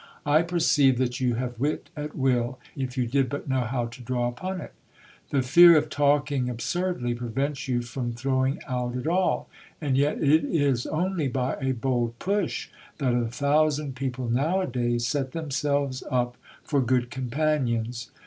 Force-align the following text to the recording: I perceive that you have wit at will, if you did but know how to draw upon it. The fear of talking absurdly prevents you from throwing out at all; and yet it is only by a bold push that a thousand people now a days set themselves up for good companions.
I 0.25 0.41
perceive 0.41 0.97
that 0.97 1.19
you 1.19 1.35
have 1.35 1.59
wit 1.59 1.91
at 1.95 2.15
will, 2.17 2.57
if 2.75 2.97
you 2.97 3.05
did 3.05 3.29
but 3.29 3.47
know 3.47 3.61
how 3.61 3.85
to 3.85 4.01
draw 4.01 4.27
upon 4.27 4.59
it. 4.59 4.73
The 5.29 5.43
fear 5.43 5.77
of 5.77 5.91
talking 5.91 6.49
absurdly 6.49 7.13
prevents 7.13 7.67
you 7.67 7.83
from 7.83 8.13
throwing 8.13 8.57
out 8.67 8.95
at 8.95 9.05
all; 9.05 9.47
and 9.79 9.95
yet 9.95 10.17
it 10.17 10.43
is 10.43 10.87
only 10.87 11.27
by 11.27 11.55
a 11.61 11.73
bold 11.73 12.17
push 12.17 12.69
that 12.97 13.13
a 13.13 13.27
thousand 13.27 13.95
people 13.95 14.27
now 14.27 14.59
a 14.61 14.65
days 14.65 15.05
set 15.05 15.33
themselves 15.33 16.01
up 16.09 16.35
for 16.63 16.81
good 16.81 17.11
companions. 17.11 18.09